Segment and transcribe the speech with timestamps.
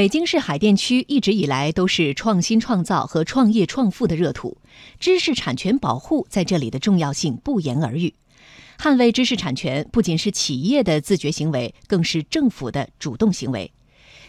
[0.00, 4.56] 北京市海淀区一直以来都是创新创造和创业创富的热土，
[4.98, 8.14] 知识产权保护在这里的重要性不言而喻。
[8.78, 13.70] 捍卫知识产权不仅是企业的自觉行为，更是政府的主动行为。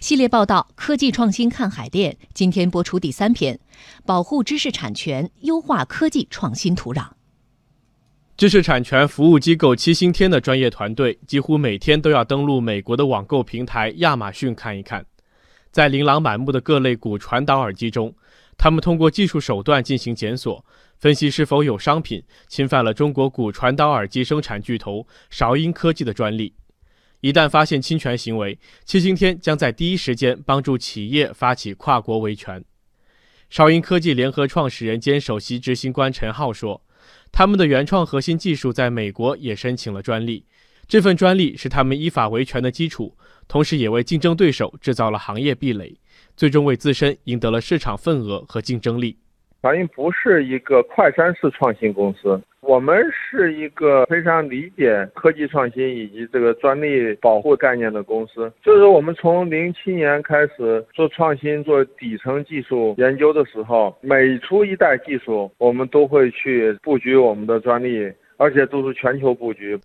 [0.02, 3.58] 系列报道《科技创新看海淀》今天播出第三篇：
[4.06, 7.12] 保护知识产权，优化科技创新土壤。
[8.36, 15.06] 知识产权服务机构七星天的专业团队几乎每天都要登录美国的网购平台亚马逊看一看。
[15.72, 18.14] 在琳琅满目的各类骨传导耳机中，
[18.58, 20.66] 他们通过技术手段进行检索，
[20.98, 26.54] 分析是否有商品侵犯了中国骨传导耳机生产巨头韶音科技的专利。
[27.22, 32.64] 一旦发现侵权行为，七星天将在第一时间帮助企业发起跨国维权。
[33.50, 36.82] 韶音科技联合创始人兼首席执行官陈浩说
[37.32, 40.46] ：“他们的原创核心技术在美国也申请了专利。”
[40.92, 43.16] 这份专利是他们依法维权的基础，
[43.48, 45.96] 同时也为竞争对手制造了行业壁垒，
[46.36, 49.16] 最终为自身赢得了市场份额和竞争力。
[49.62, 58.52] 华音不是一个快餐式创新公司，我们是一个非常理解科技创新以及这个专利保护概念的公司。
[58.62, 69.80] 就是我们从零七年开始做创新、做底层技术研究的时候，每出一代技术，我们都会去布局我们的专利，而且都是全球布局。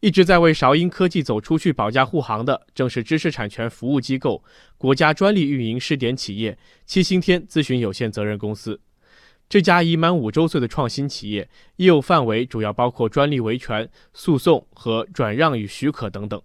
[0.00, 4.44] 一直在为韶音科技走出去保驾护航的，正是知识产权服务机构、
[4.76, 8.80] 国家专利运营试点企业七星天咨询有限责任公司。
[9.48, 16.40] 这家已满五周岁的创新企业，业务范围主要包括专利维权、诉讼和转让与许可等等。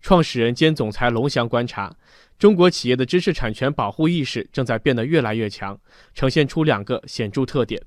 [0.00, 1.94] 创始人兼总裁龙翔观察，
[2.38, 5.78] 中国企业的知识产权保护意识正在变得越来越强，
[6.14, 7.80] 呈现出两个显著特点。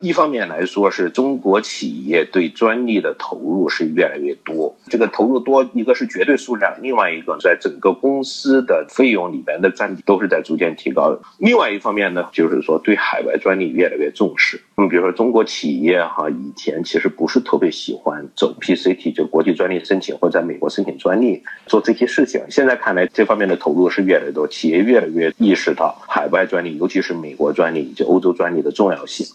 [0.00, 4.76] 一方面来说，是中国企业对专利的投入是越来越多。
[4.90, 11.18] 这个投入多，一个是绝对数量，另外一个在整个公司的费用里边的占比都是在逐渐提高的。
[11.38, 14.60] 另外一方面呢，就是说对海外专利越来越重视。
[14.76, 22.42] 你比如说中国企业哈，以前其实不是特别喜欢走 PCT，就国际专利申请或者在美国申请专利做这些事情。
[22.50, 29.26] 现在看来，这方面的投入是越来越多，企业越来越意识到海外专利，尤其是美国专利以及欧洲专利的重要性。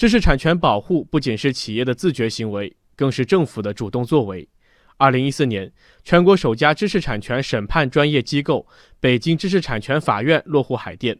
[0.00, 4.48] 知识产权保护不仅是企业的自觉行为，更是政府的主动作为。
[4.96, 5.70] 二零一四年，
[6.02, 8.66] 全国首家知识产权审判专业机构——
[8.98, 11.18] 北京知识产权法院落户海淀。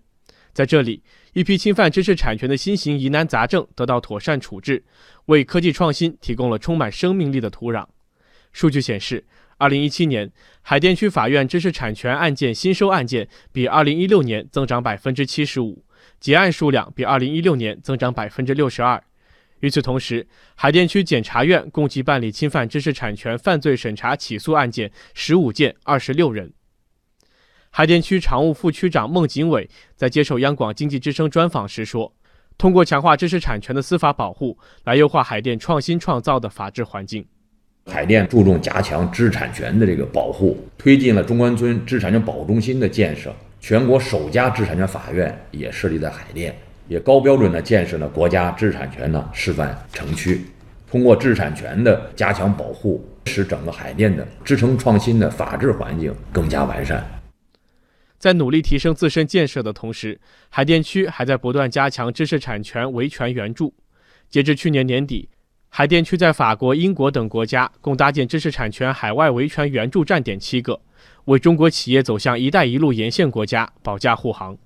[0.54, 1.02] 在这里，
[1.34, 4.82] 一批侵犯知识产权的新型疑难杂症得到妥善处置，
[5.26, 7.86] 为科技创新提供了充满生命力的土壤。
[8.54, 9.26] 数据显示，
[9.58, 10.32] 二零一七年
[10.62, 15.84] 海淀区法院知识产权案件新收案件比二零一六年增长百分之七十五。
[16.20, 19.02] 结案数量比2016年增长百分之六十二。
[19.60, 26.52] 与此同时，海淀区检察院共计办理侵犯知识产权犯罪审查起诉案件十五件，二十六人。
[27.70, 32.14] 海淀区常务副区长孟景伟在接受央广经济之声专访时说
[32.56, 37.24] ：“通过强化知识产权的司法保护，来优化海淀创新创造的法治环境。
[37.86, 46.56] 海淀注重加强知识产权的这个保护，推进了中关村知识产权保护中心的建设。”全国首家知识产权法院也设立在海淀，
[46.88, 50.40] 也高标准的建设了国家知识产权的示范城区。
[50.90, 57.06] 通过知识产权的加强保护，使整个海淀的支撑创新的法治环境更加完善。
[58.18, 60.18] 在努力提升自身建设的同时，
[60.48, 63.72] 海淀区还在不断加强知识产权维权援助。
[64.28, 65.28] 截至去年年底，
[65.68, 70.80] 海淀区在法国、英国等国家共搭建知识产权海外维权援助站点七个。
[71.26, 74.56] 为中国企业走向“一带一路”沿线国家保驾护航。